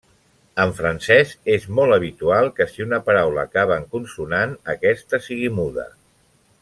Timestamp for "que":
2.59-2.67